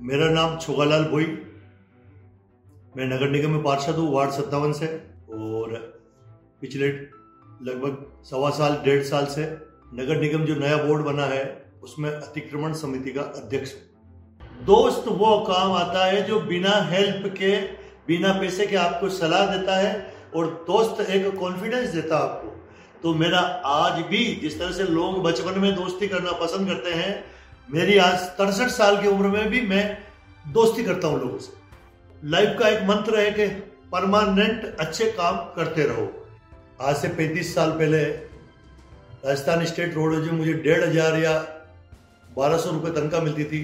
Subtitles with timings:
[0.00, 1.24] मेरा नाम छोगालाल भोई।
[2.96, 4.86] मैं नगर निगम में पार्षद हूँ, वार्ड सत्तावन से,
[5.30, 5.72] और
[6.60, 6.88] पिछले
[7.62, 9.42] लगभग सवा साल, डेढ़ साल से
[9.94, 13.72] नगर निगम जो नया बोर्ड बना है, उसमें अतिक्रमण समिति का अध्यक्ष
[14.66, 17.56] दोस्त, वो काम आता है जो बिना हेल्प के,
[18.08, 22.48] बिना पैसे के आपको सलाह देता है, और दोस्त एक कॉन्फिडेंस देता है आपको।
[23.02, 27.37] तो मेरा आज भी जिस तरह से लोग बचपन में दोस्ती करना पसंद करते हैं
[27.68, 29.82] मेरी आज तिरसठ साल की उम्र में भी मैं
[30.44, 33.46] दोस्ती करता हूँ लोगों से। लाइफ का एक मंत्र है कि
[33.92, 36.06] परमानेंट अच्छे काम करते रहो।
[36.80, 41.34] आज से पैंतीस साल पहले राजस्थान स्टेट रोड में मुझे डेढ़ हज़ार या
[42.36, 43.62] बारह सौ रुपये तनख्वाह मिलती थी।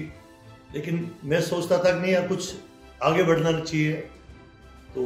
[0.75, 2.53] लेकिन मैं सोचता था कि नहीं, यार कुछ
[3.03, 3.93] आगे बढ़ना चाहिए।
[4.89, 5.03] तो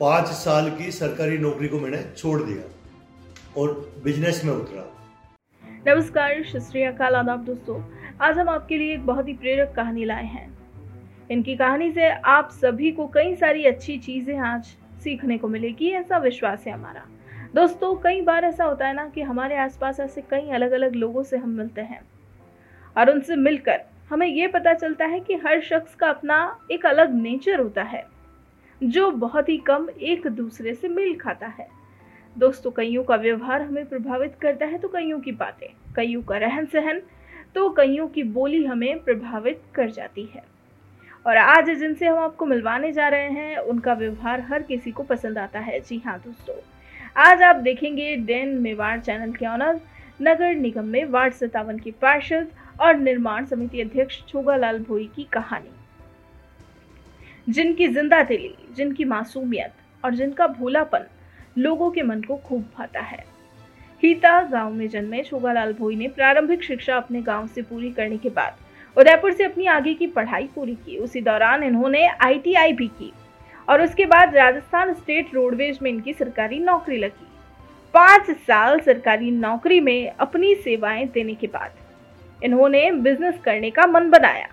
[0.00, 4.86] पाँच साल की सरकारी नौकरी को मैंने छोड़ दिया और बिज़नेस में उतरा।
[5.86, 7.80] नमस्कार श्री अकाल, आदाब दोस्तों।
[8.20, 10.48] आज हम आपके लिए एक बहुत ही प्रेरक कहानी लाए हैं।
[11.30, 14.64] इनकी कहानी से आप सभी को कई सारी अच्छी चीज़ें आज
[15.02, 17.04] सीखने को मिलेगी, ऐसा विश्वास है हमारा।
[17.54, 21.22] दोस्तों, कई बार ऐसा होता है ना कि हमारे आसपास ऐसे कई अलग अलग लोगों
[21.22, 22.00] से हम मिलते हैं
[22.96, 23.80] और उनसे मिलकर
[24.10, 28.04] हमें ये पता चलता है कि हर शख्स का अपना एक अलग नेचर होता है,
[28.80, 31.68] जो बहुत ही कम एक दूसरे से मिल खाता है।
[32.36, 36.66] दोस्तों, कईयों का व्यवहार हमें प्रभावित करता है तो कईयों की बातें, कईयों का रहन
[36.66, 37.02] सहन
[37.54, 40.42] तो कईयों की बोली हमें प्रभावित कर जाती है।
[41.26, 45.38] और आज जिनसे हम आपको मिलवाने जा रहे हैं, उनका व्यवहार हर किसी को पसंद
[45.38, 46.54] आता है। जी हाँ दोस्तों,
[47.16, 49.80] आज आप देखेंगे डेन मेवाड़ चैनल के ऑनर,
[50.22, 55.70] नगर निगम में वार्ड सत्तावन के पार्षद और निर्माण समिति अध्यक्ष छोगालाल भोई की कहानी।
[57.48, 59.72] जिनकी ज़िंदा दिली, जिनकी मासूमियत
[60.04, 61.06] और जिनका भोलापन
[61.58, 63.24] लोगों के मन को खूब भाता है।
[64.02, 68.28] हीता गाँव में जन्मे छोगालाल भोई ने प्रारंभिक शिक्षा अपने गाँव से पूरी करने के
[68.30, 68.54] बाद
[68.96, 73.12] उदयपुर से अपनी आगे की पढ़ाई पूरी की। उसी दौरान इन्होंने आईटीआई भी की
[73.68, 77.28] और उसके बाद राजस्थान स्टेट रोडवेज़ में इनकी सरकारी नौकरी लगी।
[77.94, 84.10] पाँच साल सरकारी नौकरी में अपनी सेवाएँ देने के बाद इन्होंने बिज़नेस करने का मन
[84.10, 84.48] बनाया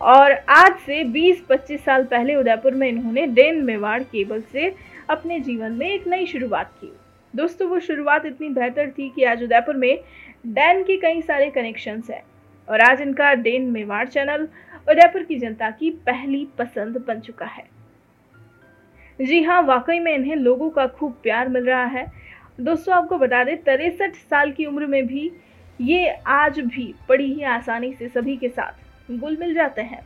[0.00, 4.74] और आज से 20-25 साल पहले उदयपुर में इन्होंने डेन मेवाड़ केबल से
[5.10, 6.92] अपने जीवन में एक नई शुरुआत की।
[7.34, 9.98] दोस्तों, वो शुरुआत इतनी बेहतर थी कि आज उदयपुर में
[10.46, 12.22] डैन के कई सारे कनेक्शंस हैं।
[12.68, 14.48] और आज इनका डेन मेवाड़ चैनल
[14.88, 17.64] उदयपुर की जनता की पहली पसंद बन चुका है।
[19.18, 22.06] जी हाँ वाकई में इन्हें लोगों का खूब प्यार मिल रहा है।
[22.60, 25.30] दोस्तों, आपको बता दें, तिरसठ साल की उम्र में भी
[25.80, 30.02] ये आज भी बड़ी ही आसानी से सभी के साथ गुल मिल जाते हैं।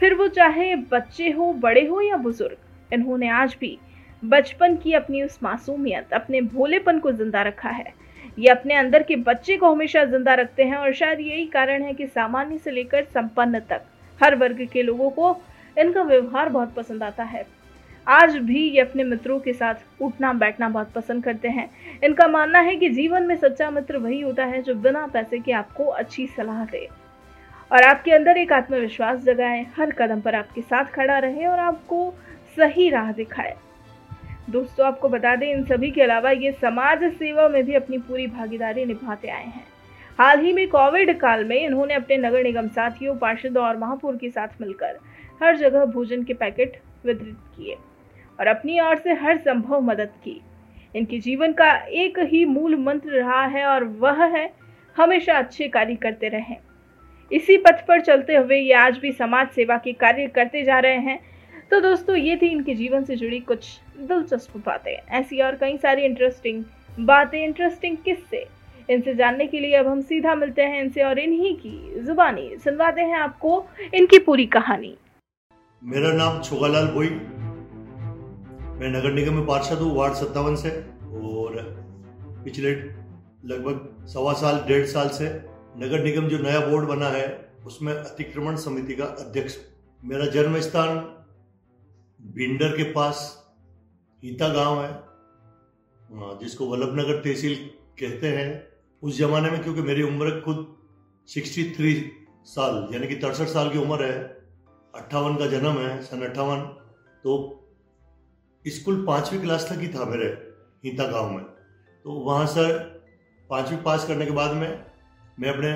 [0.00, 2.56] फिर वो चाहे बच्चे हो, बड़े हो या बुज़ुर्ग,
[2.92, 3.78] इन्होंने आज भी
[4.22, 7.92] बचपन की अपनी उस मासूमियत, अपने भोलेपन को ज़िंदा रखा है।
[8.38, 11.92] ये अपने अंदर के बच्चे को हमेशा ज़िंदा रखते हैं और शायद यही कारण है
[11.94, 13.82] कि सामान्य से लेकर संपन्न तक
[14.20, 15.36] हर वर्ग के लोगों को
[15.76, 17.46] इनका व्यवहार बहुत पसंद आता है।
[18.06, 21.68] आज भी ये अपने मित्रों के साथ उठना, बैठना बहुत पसंद करते हैं।
[22.04, 25.52] इनका मानना है कि जीवन में सच्चा मित्र वही होता है जो बिना पैसे के
[25.52, 26.88] आपको अच्छी सलाह दे।
[27.70, 32.14] और आपके अंदर एक आत्मविश्वास जगाए, हर कदम पर आपके साथ खड़ा रहे और आपको
[32.56, 33.56] सही राह दिखाए।
[34.48, 38.26] दोस्तों, आपको बता दें, इन सभी के अलावा ये समाज सेवा में भी अपनी पूरी
[38.26, 39.64] भागीदारी निभाते आए हैं।
[40.18, 44.30] हाल ही में कोविड काल में इन्होंने अपने नगर निगम साथियों, पार्षदों और महापौर के
[44.30, 44.98] साथ मिलकर
[45.42, 47.76] हर जगह भोजन के पैकेट वितरित किए
[48.38, 50.40] और अपनी ओर से हर संभव मदद की।
[50.94, 54.50] इनके जीवन का एक ही मूल मंत्र रहा है और वह है,
[54.96, 56.56] हमेशा अच्छे कार्य करते रहें।
[57.30, 60.98] इसी पथ पर चलते हुए ये आज भी समाज सेवा के कार्य करते जा रहे
[60.98, 61.18] हैं।
[61.70, 63.68] तो दोस्तों, ये थी इनके जीवन से जुड़ी कुछ
[64.00, 66.64] दिलचस्प बातें। ऐसी और कई सारी इंटरेस्टिंग
[67.00, 68.46] बातें। इंटरेस्टिंग किससे?
[68.90, 73.00] इनसे जानने के लिए अब हम सीधा मिलते हैं इनसे और इन्हीं की जुबानी। सुनवाते
[73.00, 74.96] हैं आपको इनकी पूरी कहानी।
[75.84, 77.08] मेरा नाम छोगालाल बोई।
[78.78, 80.70] मैं नगर निगम में पार्षद हूँ, वार्ड सत्तावन से।
[81.18, 81.54] और
[82.44, 82.70] पिछले
[83.44, 85.28] लगभग सवा साल, डेढ़ साल से
[85.76, 89.56] नगर निगम जो नया बोर्ड बना है, उसमें अतिक्रमण समिति का अध्यक्ष।
[90.04, 90.98] मेरा जन्म स्थान
[92.34, 93.47] भिंडर के पास
[94.22, 97.54] हीता गाँव है। जिसको वल्लभ नगर तहसील
[98.00, 98.48] कहते हैं।
[99.02, 100.76] उस जमाने में क्योंकि मेरी उम्र खुद
[101.28, 102.10] 63
[102.44, 104.18] साल, यानी कि तिरसठ साल की उम्र है,
[104.94, 106.60] अट्ठावन का जन्म है, सन अट्ठावन
[107.24, 107.64] तो
[108.64, 110.26] स्कूल पांचवी क्लास तक ही था मेरे
[110.84, 111.44] हीता गाँव में।
[112.04, 112.78] तो वहाँ सर
[113.50, 114.84] पांचवी पास करने के बाद में
[115.40, 115.72] मैं अपने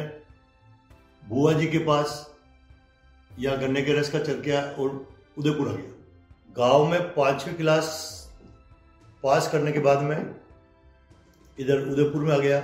[1.29, 2.37] बुआ जी के पास
[3.39, 5.09] या गन्ने के रस का चरकिया और
[5.39, 5.93] उदयपुर आ गया।
[6.57, 8.22] गाँव में पांचवी क्लास
[9.23, 10.17] पास करने के बाद में
[11.59, 12.59] इधर उदयपुर में आ गया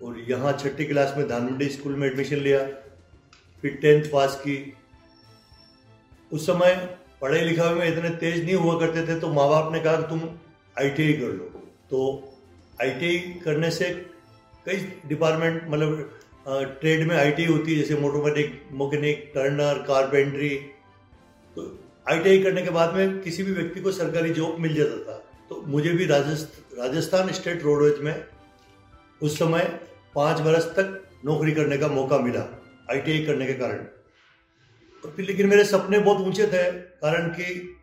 [0.00, 2.58] और यहाँ छठी क्लास में धानमंडी स्कूल में एडमिशन लिया।
[3.64, 4.56] फिर टेंथ पास की।
[6.32, 6.74] उस समय
[7.20, 10.08] पढ़ाई लिखाई में इतने तेज नहीं हुआ करते थे तो माँ बाप ने कहा कि
[10.08, 10.20] तुम
[10.76, 11.44] आईटीआई कर लो।
[11.90, 12.00] तो
[12.82, 13.90] आईटीआई करने से
[14.66, 14.76] कई
[15.06, 16.20] डिपार्टमेंट मतलब
[16.80, 20.48] ट्रेड में आईटीआई होती है, जैसे मोटोमेटिक मोकेनिक टर्नर कारपेंट्री
[21.56, 21.62] तो
[22.06, 25.62] आईटीआई करने के बाद में किसी भी व्यक्ति को सरकारी जॉब मिल जाता था। तो
[25.66, 28.24] मुझे भी राजस्थान स्टेट रोडवेज़ में
[29.20, 29.64] उस समय
[30.14, 32.40] पाँच बरस तक नौकरी करने का मौका मिला
[32.90, 33.84] आईटीआई करने के कारण।
[35.02, 37.78] और फिर लेकिन मेरे सपने बहुत ऊँचे थे, कारण कि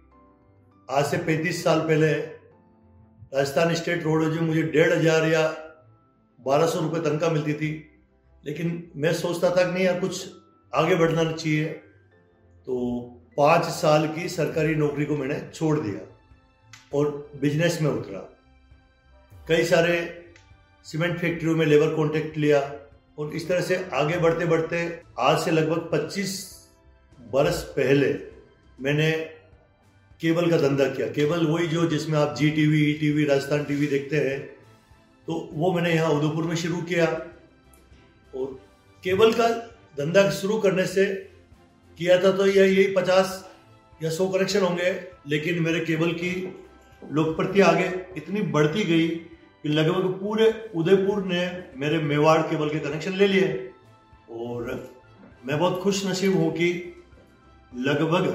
[0.89, 5.47] आज से पैंतीस साल पहले राजस्थान स्टेट रोडवेज़ में मुझे डेढ़ हज़ार या
[6.39, 7.71] बारह सौ रुपये तनख्वाह मिलती थी।
[8.43, 10.27] लेकिन मैं सोचता था कि नहीं यार, कुछ
[10.73, 11.65] आगे बढ़ना चाहिए।
[12.67, 12.99] तो
[13.37, 15.99] पाँच साल की सरकारी नौकरी को मैंने छोड़ दिया।
[16.91, 18.19] और बिज़नेस में उतरा।
[19.47, 19.97] कई सारे
[20.85, 22.59] सीमेंट फैक्ट्रियों में लेबर कॉन्ट्रैक्ट लिया
[23.19, 24.77] और इस तरह से आगे बढ़ते बढ़ते
[25.19, 26.31] आज से लगभग 25
[27.33, 28.13] बरस पहले
[28.79, 29.11] मैंने
[30.21, 33.87] केबल का धंधा किया। केबल वही जो जिसमें आप Zee TV E TV Rajasthan TV
[33.87, 34.39] देखते हैं
[35.27, 37.05] तो वो मैंने यहाँ उदयपुर में शुरू किया
[38.33, 38.59] और
[39.03, 39.47] केबल का
[39.97, 41.05] धंधा शुरू करने से
[41.97, 43.33] किया था तो यह यही पचास
[44.03, 44.91] या सौ कनेक्शन होंगे,
[45.27, 46.31] लेकिन मेरे केबल की
[47.03, 49.07] लोकप्रियता आगे इतनी बढ़ती गई
[49.63, 51.41] कि लगभग पूरे उदयपुर ने
[51.77, 53.47] मेरे मेवाड़ केबल के कनेक्शन ले लिए।
[54.31, 54.89] और
[55.45, 56.69] मैं बहुत खुश नसीब हूँ कि
[57.71, 58.27] लगभग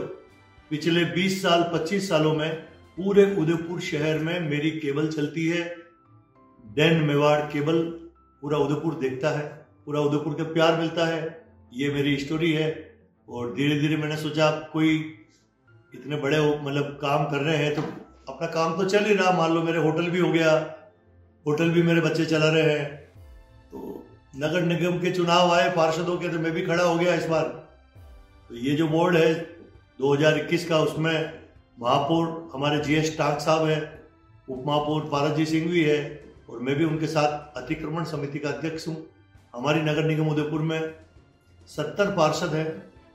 [0.70, 2.50] पिछले 20 साल 25 सालों में
[2.98, 5.64] पूरे उदयपुर शहर में मेरी केबल चलती है।
[6.64, 7.82] डेन मेवाड़ केबल
[8.42, 9.46] पूरा उदयपुर देखता है,
[9.86, 12.68] पूरा उदयपुर के प्यार मिलता है। ये मेरी स्टोरी है
[13.28, 14.96] और धीरे धीरे मैंने सोचा कोई
[15.94, 17.82] इतने बड़े मतलब काम कर रहे हैं तो
[18.26, 20.52] अपना काम तो चल ही रहा, मान लो मेरे होटल भी हो गया,
[21.46, 22.84] होटल भी मेरे बच्चे चला रहे हैं।
[23.70, 24.04] तो
[24.36, 27.44] नगर निगम के चुनाव आए, पार्षदों के तो मैं भी खड़ा हो गया इस बार।
[28.50, 29.34] तो ये जो बोर्ड है
[29.98, 31.32] 2021 का, उसमें
[31.78, 33.80] महापौर, हमारे जीएस टाक साहब है
[34.48, 36.00] उप महापौर पारसजी सिंह भी है,
[36.50, 38.96] और मैं भी उनके साथ अतिक्रमण समिति का अध्यक्ष हूँ।
[39.54, 40.94] हमारी नगर निगम उदयपुर में
[41.68, 42.66] सत्तर पार्षद हैं,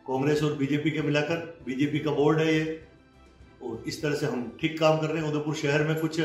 [0.07, 1.35] कांग्रेस और बीजेपी के मिलाकर।
[1.65, 2.63] बीजेपी का बोर्ड है ये।
[3.63, 6.21] और इस तरह से हम ठीक काम कर रहे हैं। उदयपुर शहर में कुछ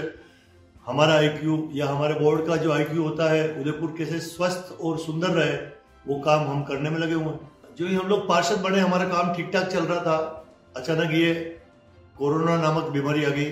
[0.86, 5.28] हमारा आईक्यू या हमारे बोर्ड का जो आईक्यू होता है, उदयपुर कैसे स्वस्थ और सुंदर
[5.28, 5.56] रहे,
[6.06, 9.04] वो काम हम करने में लगे हुए हैं। जो ही हम लोग पार्षद बने, हमारा
[9.04, 10.46] काम ठीक ठाक चल रहा था।
[10.76, 11.34] अचानक ये
[12.18, 13.44] कोरोना नामक बीमारी आ गई।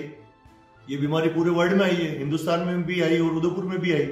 [0.89, 3.93] ये बीमारी पूरे वर्ल्ड में आई है। हिंदुस्तान में भी आई और उदयपुर में भी
[3.93, 4.05] आई।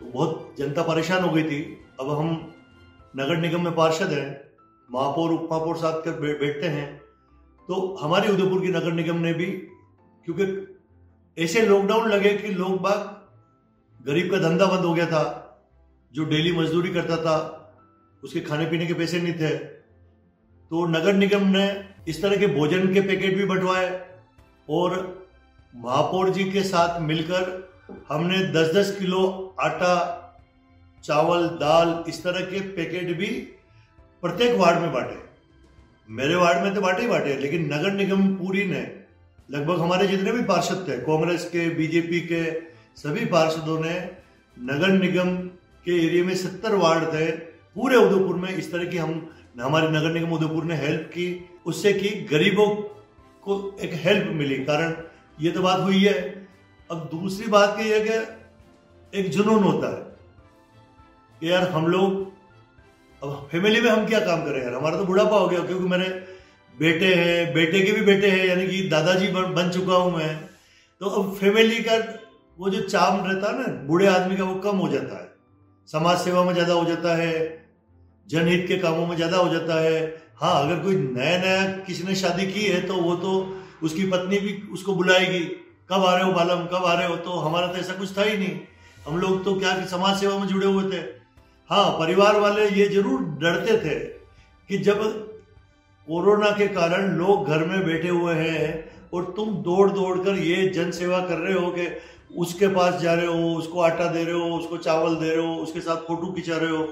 [0.00, 2.54] तो बहुत जनता परेशान हो गई थी। अब हम
[3.16, 4.40] नगर निगम में पार्षद हैं।
[4.90, 6.99] महापौर उप महापौर साथ कर बैठते हैं।
[7.68, 9.46] तो हमारे उदयपुर की नगर निगम ने भी,
[10.26, 10.44] क्योंकि
[11.36, 13.18] ऐसे लॉकडाउन लगे कि लोग बाग
[14.00, 15.24] गरीब का धंधा बंद हो गया था,
[16.14, 17.36] जो डेली मजदूरी करता था,
[18.22, 19.56] उसके खाने पीने के पैसे नहीं थे।
[20.70, 21.64] तो नगर निगम ने
[22.08, 23.88] इस तरह के भोजन के पैकेट भी बंटवाए
[24.68, 24.96] और
[25.74, 27.48] महापौर जी के साथ मिलकर
[28.08, 29.22] हमने 10-10 किलो
[29.60, 29.94] आटा,
[31.04, 33.26] चावल, दाल इस तरह के पैकेट भी
[34.22, 35.29] प्रत्येक वार्ड में बांटे।
[36.10, 38.80] मेरे वार्ड में तो बांटे ही बांटे लेकिन नगर निगम पूरी ने,
[39.50, 42.42] लगभग हमारे जितने भी पार्षद थे, कांग्रेस के, बीजेपी के,
[42.96, 43.94] सभी पार्षदों ने
[44.56, 45.36] नगर निगम
[45.86, 47.30] के एरिया में सत्तर वार्ड थे,
[47.76, 49.28] पूरे उदयपुर में इस तरह की हम,
[49.60, 51.28] हमारे नगर निगम उदयपुर ने हेल्प की,
[51.66, 52.66] उससे कि गरीबों
[53.46, 54.94] को एक हेल्प मिली, कारण
[55.38, 56.18] ये तो बात हुई है।
[56.90, 60.02] अब दूसरी बात की है कि एक जुनून होता है,
[61.40, 62.39] कि यार हम लोग
[63.22, 64.74] अब फैमिली में हम क्या काम करें यार?
[64.74, 66.04] हमारा तो बुढ़ापा हो गया क्योंकि मेरे
[66.74, 70.36] बेटे हैं बेटे के भी बेटे हैं यानी कि दादाजी बन, बन चुका हूँ मैं।
[71.00, 71.96] तो अब फैमिली का
[72.58, 75.28] वो जो चाम रहता है ना बूढ़े आदमी का वो कम हो जाता है।
[75.88, 77.34] समाज सेवा में ज़्यादा हो जाता है
[78.26, 80.00] जनहित के कामों में ज़्यादा हो जाता है।
[80.36, 83.32] हाँ अगर कोई नया नया किसी ने शादी की है तो वो तो
[83.82, 85.40] उसकी पत्नी भी उसको बुलाएगी।
[85.90, 86.66] कब आ रहे हो बालम?
[86.66, 87.16] कब आ रहे हो?
[87.16, 88.58] तो हमारा तो ऐसा कुछ था ही नहीं।
[89.06, 91.02] हम लोग तो क्या समाज सेवा में जुड़े हुए थे।
[91.70, 93.94] हाँ परिवार वाले ये ज़रूर डरते थे
[94.70, 95.02] कि जब
[96.08, 100.66] कोरोना के कारण लोग घर में बैठे हुए हैं और तुम दौड़ दौड़ कर ये
[100.68, 101.86] जन सेवा कर रहे हो कि
[102.36, 105.54] उसके पास जा रहे हो, उसको आटा दे रहे हो, उसको चावल दे रहे हो,
[105.54, 106.82] उसके साथ फ़ोटो खिंचा रहे हो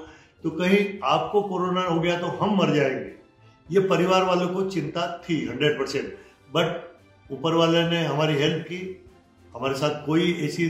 [0.43, 3.11] तो कहीं आपको कोरोना हो गया तो हम मर जाएँगे।
[3.69, 6.13] ये परिवार वालों को चिंता थी हंड्रेड परसेंट।
[6.51, 8.81] बट ऊपर वाले ने हमारी हेल्प की।
[9.53, 10.67] हमारे साथ कोई ऐसी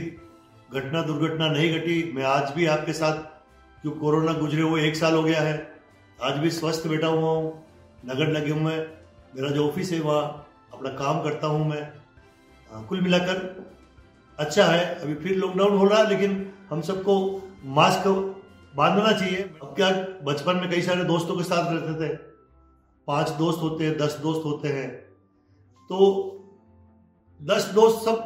[0.70, 3.28] घटना दुर्घटना नहीं घटी। मैं आज भी आपके साथ
[3.82, 5.52] क्यों कोरोना गुजरे हुए एक साल हो गया है?
[6.18, 7.52] आज भी स्वस्थ बैठा हुआ हूँ
[8.06, 8.86] नगर निगम में
[9.36, 10.24] मेरा जो ऑफ़िस है वहाँ
[10.72, 11.80] अपना काम करता हूँ मैं।
[12.70, 13.38] आ, कुल मिलाकर
[14.38, 16.34] अच्छा है। अभी फिर लॉकडाउन हो रहा है लेकिन
[16.70, 17.14] हम सबको
[17.70, 18.08] मास्क
[18.76, 19.90] बांधना चाहिए। अब क्या
[20.24, 22.14] बचपन में कई सारे दोस्तों के साथ रहते थे।
[23.08, 24.88] पाँच दोस्त होते हैं दस दोस्त होते हैं।
[25.90, 26.10] तो
[27.40, 28.20] दस दोस्त सब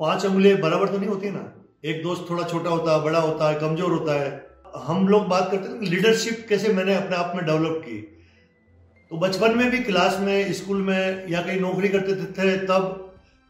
[0.00, 1.48] पाँच उंगलियाँ बराबर तो नहीं होती ना?
[1.84, 5.50] एक दोस्त थोड़ा छोटा होता है बड़ा होता है कमज़ोर होता है। हम लोग बात
[5.50, 7.96] करते थे लीडरशिप कैसे मैंने अपने आप में डेवलप की।
[9.10, 12.82] तो बचपन में भी क्लास में स्कूल में या कहीं नौकरी करते थे तब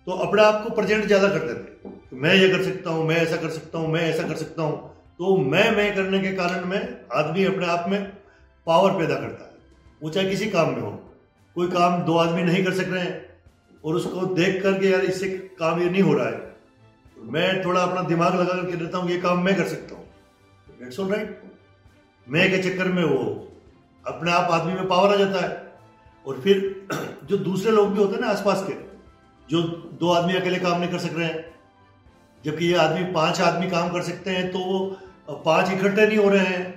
[0.06, 3.16] तो अपने आप को प्रेजेंट ज़्यादा करते थे। तो मैं ये कर सकता हूँ, मैं
[3.16, 4.78] ऐसा कर सकता हूँ, मैं ऐसा कर सकता हूँ।
[5.18, 6.80] तो मैं मैं करने के कारण में
[7.14, 8.02] आदमी अपने आप में
[8.66, 9.50] पावर पैदा करता है।
[10.02, 10.90] वो चाहे किसी काम में हो,
[11.56, 13.14] कोई काम दो आदमी नहीं कर सक रहे हैं
[13.84, 16.48] और उसको देख करके यार इससे काम ये नहीं हो रहा है।
[17.28, 20.00] मैं थोड़ा अपना दिमाग लगा करके देता हूँ ये काम मैं कर सकता हूँ।
[20.82, 21.40] इट्स ऑल राइट
[22.26, 23.18] मैं के चक्कर में वो
[24.04, 25.72] अपने आप आदमी में पावर आ जाता है।
[26.26, 26.88] और फिर
[27.25, 28.75] जो दूसरे लोग भी होते हैं ना आसपास के,
[29.49, 29.62] जो
[30.00, 31.44] दो आदमी अकेले काम नहीं कर सक रहे हैं,
[32.44, 34.78] जबकि ये आदमी, पाँच आदमी काम कर सकते हैं तो वो
[35.44, 36.70] पाँच इकट्ठे नहीं हो रहे हैं।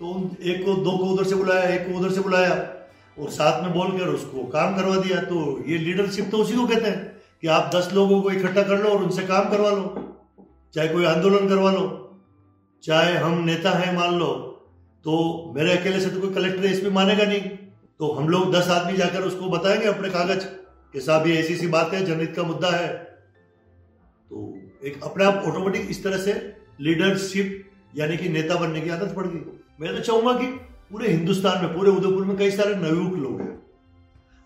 [0.00, 2.52] तो एक को दो को उधर से बुलाया, एक को उधर से बुलाया,
[3.18, 6.90] और साथ में बोलकर उसको काम करवा दिया। तो ये लीडरशिप तो उसी को कहते
[6.90, 9.84] हैं कि आप दस लोगों को इकट्ठा कर लो और उनसे काम करवा लो,
[10.74, 11.99] चाहे कोई आंदोलन करवा लो।
[12.82, 14.26] चाहे हम नेता हैं, मान लो
[15.04, 15.12] तो
[15.56, 17.40] मेरे अकेले से तो कोई कलेक्टर इसमें मानेगा नहीं।
[17.98, 20.44] तो हम लोग दस आदमी जाकर उसको बताएँगे अपने कागज़
[20.92, 22.88] कि साहब, ये ऐसी सी बात है, जनहित का मुद्दा है।
[24.30, 26.32] तो एक अपने आप ऑटोमेटिक इस तरह से
[26.80, 29.40] लीडरशिप यानी कि नेता बनने की आदत पड़ गई।
[29.80, 30.46] मैं तो चाहूँगा कि
[30.92, 33.62] पूरे हिंदुस्तान में, पूरे उदयपुर में कई सारे नवयुवक लोग हैं।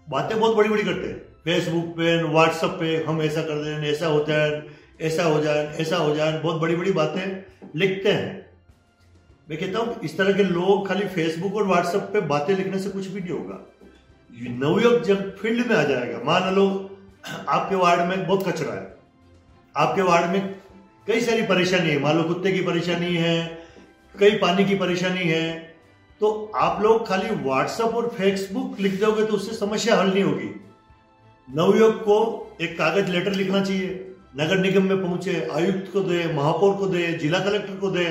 [0.08, 4.06] बातें बहुत बड़ी बड़ी करते हैं। फेसबुक पे व्हाट्सएप पे, हम ऐसा कर दें ऐसा
[4.06, 4.62] हो जाए
[5.00, 7.22] ऐसा हो जाए, ऐसा हो जाए, बहुत बड़ी बड़ी बातें
[7.74, 8.32] लिखते हैं।
[9.48, 12.90] मैं कहता हूँ, इस तरह के लोग खाली फेसबुक और व्हाट्सएप पे बातें लिखने से
[12.90, 13.60] कुछ भी नहीं होगा।
[14.30, 16.66] नवयुवक जब फ़ील्ड में आ जाएगा, मान लो
[17.48, 18.94] आपके वार्ड में बहुत कचरा है।
[19.74, 20.54] आपके वार्ड में
[21.06, 23.64] कई सारी परेशानी है, मान लो कुत्ते की परेशानी है,
[24.14, 25.72] कई पानी की परेशानी है
[26.20, 30.50] तो आप लोग खाली व्हाट्सएप और फेसबुक लिख दोगे तो उससे समस्या हल नहीं होगी।
[31.48, 36.74] नवयुवक को एक कागज़ लेटर लिखना चाहिए। नगर निगम में पहुँचे, आयुक्त को दे, महापौर
[36.76, 38.04] को दे, जिला कलेक्टर को दे,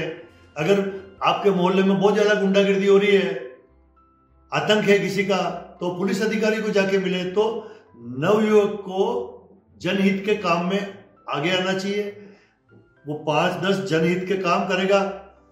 [0.56, 0.80] अगर
[1.24, 3.32] आपके मोहल्ले में बहुत ज़्यादा गुंडागिर्दी हो रही है,
[4.52, 5.38] आतंक है किसी का
[5.80, 7.46] तो पुलिस अधिकारी को जाके मिले तो
[7.98, 9.06] नवयुवक को
[9.82, 10.94] जनहित के काम में
[11.30, 12.04] आगे आना चाहिए।
[13.06, 15.00] वो पाँच दस जनहित के काम करेगा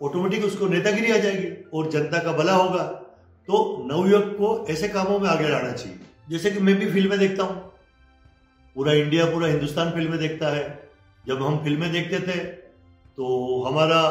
[0.04, 2.84] ऑटोमेटिक उसको नेतागिरी आ जाएगी और जनता का भला होगा।
[3.50, 6.00] तो नवयुवक को ऐसे कामों में आगे लाना चाहिए।
[6.30, 7.71] जैसे कि मैं भी फ़िल्में देखता हूँ।
[8.76, 10.66] पूरा इंडिया पूरा हिंदुस्तान फ़िल्में देखता है।
[11.26, 12.38] जब हम फ़िल्में देखते थे
[13.18, 14.02] तो हमारा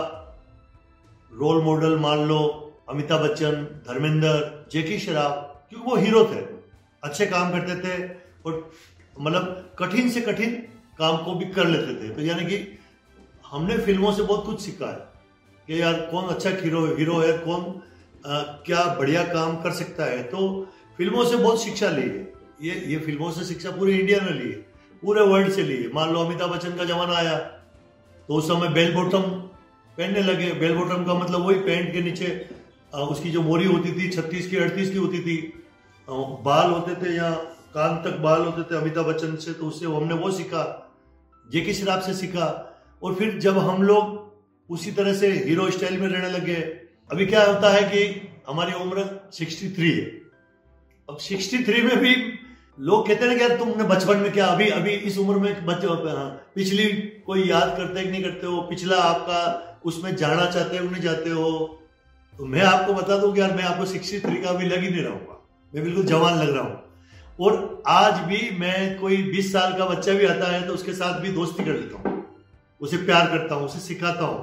[1.32, 2.38] रोल मॉडल मान लो
[2.90, 4.28] अमिताभ बच्चन धर्मेंद्र
[4.72, 6.40] जेकी श्रॉफ क्योंकि वो हीरो थे।
[7.02, 8.08] अच्छे काम करते थे
[8.46, 8.70] और
[9.16, 10.54] मतलब कठिन से कठिन
[10.98, 12.56] काम को भी कर लेते थे। तो यानी कि
[13.44, 15.08] हमने फ़िल्मों से बहुत कुछ सीखा है
[15.68, 17.62] कि यार कौन अच्छा हीरो हीरो है कौन
[18.26, 20.38] आ, क्या बढ़िया काम कर सकता है। तो
[20.96, 22.22] फ़िल्मों से बहुत शिक्षा ली है।
[22.60, 24.50] ये ये फ़िल्मों से शिक्षा पूरी इंडिया ने ली
[25.02, 27.36] पूरे वर्ल्ड से ली है। मान लो अमिताभ बच्चन का जमाना आया
[28.28, 29.22] तो उस समय बेल बॉटम
[29.98, 32.28] पहनने लगे। बेल बॉटम का मतलब वही पैंट के नीचे
[32.92, 35.36] उसकी जो मोरी होती थी, छत्तीस की, अड़तीस की होती थी
[36.08, 37.30] बाल होते थे या
[37.74, 40.64] कान तक बाल होते थे अमिताभ बच्चन से तो उससे हमने वो सीखा
[41.46, 42.48] जेकी श्राफ से सीखा।
[43.02, 46.54] और फिर जब हम लोग उसी तरह से हीरो स्टाइल में रहने लगे,
[47.10, 48.02] अभी क्या होता है कि
[48.48, 50.04] हमारी उम्र 63 है।
[51.08, 52.14] अब 63 में भी
[52.80, 56.28] लोग कहते हैं कि तुमने बचपन में क्या अभी अभी इस उम्र में बच्चे हाँ,
[56.54, 56.84] पिछली
[57.26, 58.60] कोई याद करते कि नहीं करते हो?
[58.62, 61.50] पिछला आपका उसमें जाना चाहते हो नहीं जाते हो?
[62.34, 64.88] तो मैं आपको बता दूँ कि यार मैं आपको सिक्सटी थ्री का भी लग ही
[64.88, 65.36] नहीं रहूँगा
[65.72, 66.78] मैं बिल्कुल जवान लग रहा हूँ।
[67.38, 71.20] और आज भी मैं कोई बीस साल का बच्चा भी आता है तो उसके साथ
[71.20, 72.24] भी दोस्ती कर लेता हूँ।
[72.80, 74.38] उसे प्यार करता हूँ उसे सिखाता हूँ।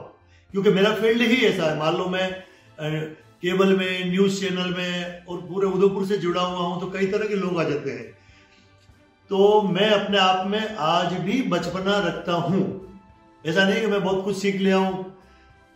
[0.53, 2.29] क्योंकि मेरा फ़ील्ड ही ऐसा है। मान लो मैं
[2.77, 7.27] केबल में न्यूज़ चैनल में और पूरे उदयपुर से जुड़ा हुआ हूँ तो कई तरह
[7.27, 8.15] के लोग आ जाते हैं।
[9.29, 12.61] तो मैं अपने आप में आज भी बचपना रखता हूँ।
[13.45, 15.05] ऐसा नहीं कि मैं बहुत कुछ सीख लिया हूँ।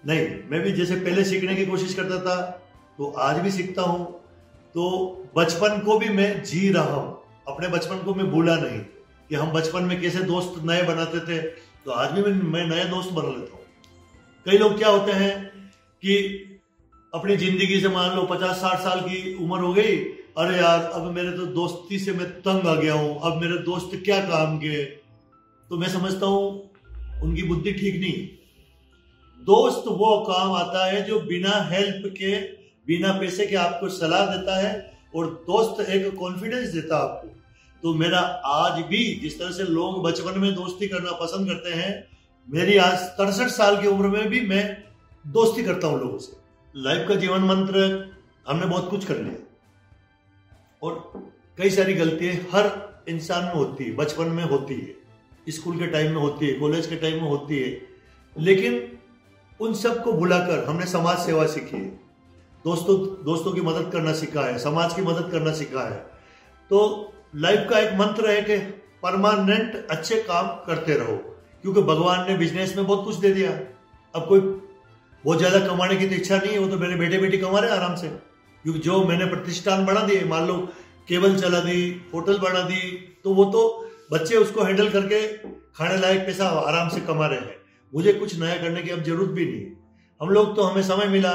[0.03, 2.39] नहीं, मैं भी जैसे पहले सीखने की कोशिश करता था
[2.98, 4.05] तो आज भी सीखता हूँ।
[4.75, 4.86] तो
[5.38, 7.17] बचपन को भी मैं जी रहा हूँ।
[7.48, 8.79] अपने बचपन को मैं भूला नहीं
[9.29, 11.41] कि हम बचपन में कैसे दोस्त नए बनाते थे।
[11.86, 13.65] तो आज भी मैं नए दोस्त बना लेता हूँ।
[14.46, 15.36] कई लोग क्या होते हैं
[16.03, 16.50] कि
[17.13, 19.96] अपनी ज़िंदगी से मान लो पचास साठ साल की उम्र हो गई,
[20.38, 23.96] अरे यार, अब मेरे तो दोस्ती से मैं तंग आ गया हूँ, अब मेरे दोस्त
[24.06, 24.84] क्या काम के?
[24.84, 26.72] तो मैं समझता हूँ,
[27.24, 28.27] उनकी बुद्धि ठीक नहीं
[29.41, 32.38] दोस्त वो काम आता है जो बिना हेल्प के,
[32.88, 34.74] बिना पैसे के आपको सलाह देता है
[35.15, 37.27] और दोस्त एक कॉन्फिडेंस देता है आपको।
[37.84, 41.91] तो मेरा आज भी जिस तरह से लोग बचपन में दोस्ती करना पसंद करते हैं,
[42.48, 44.65] मेरी आज तिरसठ साल की उम्र में भी मैं
[45.25, 46.39] दोस्ती करता हूँ लोगों से।
[46.75, 47.80] लाइफ का जीवन मंत्र
[48.48, 49.36] हमने बहुत कुछ कर लिया।
[50.84, 51.13] और
[51.58, 52.70] कई सारी गलतियाँ हर
[53.10, 56.88] इंसान में होती है, बचपन में होती है, स्कूल के टाइम में होती है, कॉलेज
[56.88, 57.82] के टाइम में होती है।
[58.40, 58.98] लेकिन
[59.60, 61.90] उन सबको भुलाकर हमने समाज सेवा सीखी है।
[62.66, 66.00] दोस्तों दोस्तों की मदद करना सीखा है, समाज की मदद करना सीखा है।
[66.70, 68.58] तो लाइफ का एक मंत्र है कि
[69.04, 71.18] परमानेंट अच्छे काम करते रहो,
[71.62, 73.51] क्योंकि भगवान ने बिज़नेस में बहुत कुछ दे दिया।
[74.16, 74.40] अब कोई
[75.24, 77.72] बहुत ज़्यादा कमाने की तो इच्छा नहीं है, वो तो मेरे बेटे बेटी कमा रहे
[77.72, 78.08] हैं आराम से।
[78.66, 80.56] क्योंकि जो मैंने प्रतिष्ठान बना दिए, मान लो,
[81.08, 81.80] केबल चला दी,
[82.13, 82.82] होटल बना दी
[83.24, 83.62] तो वो तो
[84.12, 85.22] बच्चे उसको हैंडल करके
[85.75, 87.56] खाने लायक पैसा आराम से कमा रहे हैं।
[87.94, 89.66] मुझे कुछ नया करने की अब ज़रूरत भी नहीं
[90.22, 91.34] हम लोग तो हमें समय मिला।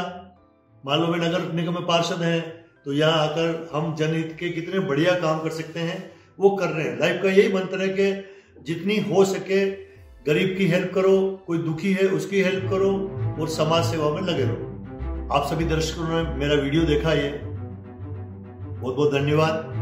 [0.85, 2.41] मान लो, मैं नगर निगम में पार्षद हैं
[2.85, 5.99] तो यहाँ आकर हम जनहित के कितने बढ़िया काम कर सकते हैं,
[6.39, 9.65] वो कर रहे हैं। लाइफ का यही मंत्र है कि जितनी हो सके,
[10.27, 11.17] गरीब की हेल्प करो,
[11.47, 12.93] कोई दुखी है, उसकी हेल्प करो।
[13.41, 18.95] और समाज सेवा में लगे रहो। आप सभी दर्शकों ने मेरा वीडियो देखा ये। बहुत
[18.97, 19.75] बहुत धन्यवाद।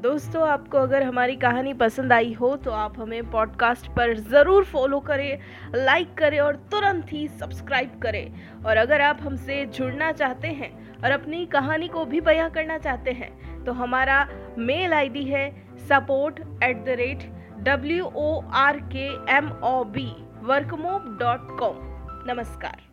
[0.00, 4.98] दोस्तों, आपको अगर हमारी कहानी पसंद आई हो तो आप हमें पॉडकास्ट पर ज़रूर फॉलो
[5.00, 5.38] करें
[5.76, 11.10] लाइक करें और तुरंत ही सब्सक्राइब करें। और अगर आप हमसे जुड़ना चाहते हैं और
[11.10, 14.26] अपनी कहानी को भी बयां करना चाहते हैं तो हमारा
[14.58, 15.48] मेल आईडी है
[15.88, 17.24] support at the rate
[17.64, 20.10] W O R K M O B
[20.42, 21.93] workmob dot com
[22.26, 22.83] नमस्कार।